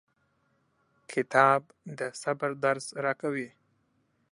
[1.11, 1.61] کتاب
[1.97, 3.49] د صبر درس راکوي.